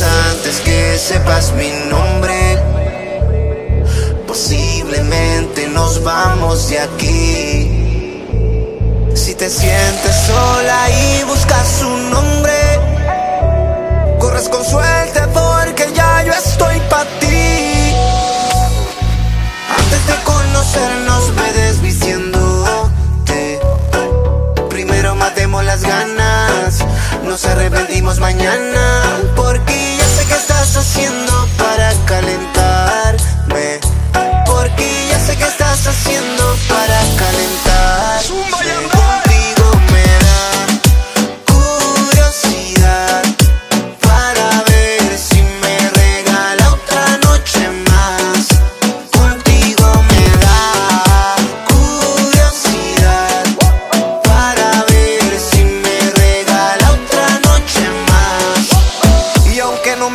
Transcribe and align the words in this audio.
antes 0.00 0.60
que 0.60 0.98
sepas 0.98 1.52
mi 1.52 1.70
nombre. 1.90 2.58
Posiblemente 4.26 5.68
nos 5.68 6.02
vamos 6.02 6.68
de 6.68 6.78
aquí. 6.78 8.24
Si 9.14 9.34
te 9.34 9.50
sientes 9.50 10.14
sola 10.26 10.88
y 10.90 11.24
buscas 11.24 11.82
un 11.82 12.10
nombre, 12.10 12.58
corres 14.18 14.48
con 14.48 14.64
suerte 14.64 14.91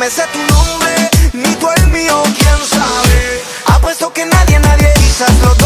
me 0.08 0.14
sé 0.14 0.22
tu 0.32 0.38
nombre, 0.38 1.10
ni 1.34 1.54
tú 1.56 1.68
el 1.76 1.86
mío, 1.88 2.22
quién 2.38 2.58
sabe. 2.66 3.42
Apuesto 3.66 4.10
que 4.10 4.24
nadie, 4.24 4.58
nadie 4.58 4.90
quizás 4.94 5.30
lo 5.42 5.57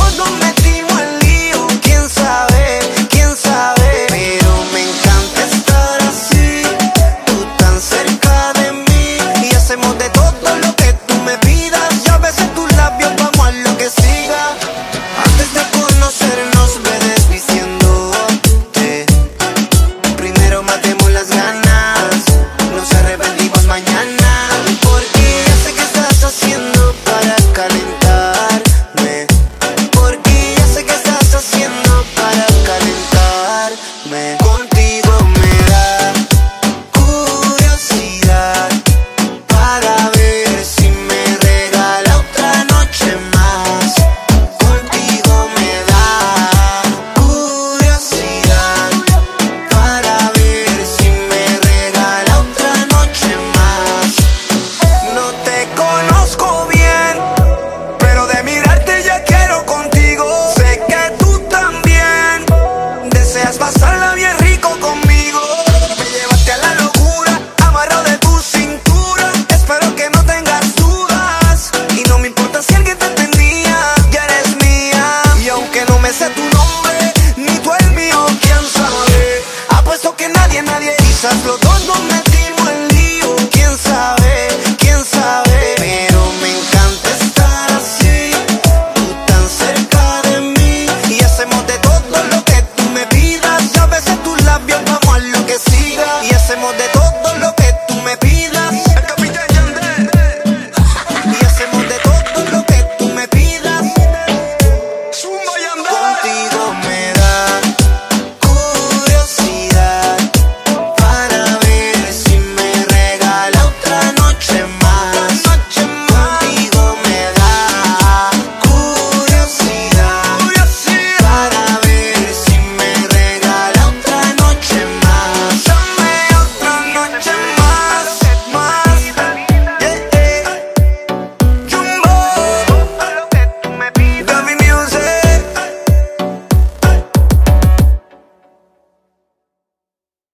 Quizás 81.23 81.47
los 81.47 81.61
dos 81.61 81.87
no 81.87 81.95
me 82.07 82.22